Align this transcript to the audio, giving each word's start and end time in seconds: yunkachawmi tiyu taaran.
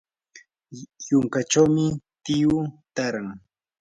yunkachawmi 1.09 1.85
tiyu 2.23 2.55
taaran. 2.95 3.29